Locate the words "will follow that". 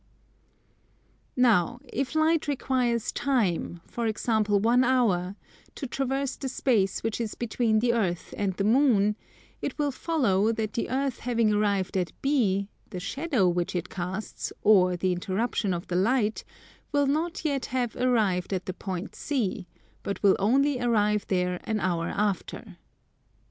9.77-10.73